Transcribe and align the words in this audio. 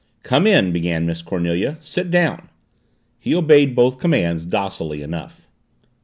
"Come 0.23 0.47
in," 0.47 0.71
began 0.71 1.05
Miss 1.05 1.21
Cornelia. 1.21 1.77
"Sit 1.79 2.09
down." 2.09 2.49
He 3.19 3.35
obeyed 3.35 3.75
both 3.75 3.99
commands 3.99 4.47
docilely 4.47 5.03
enough. 5.03 5.47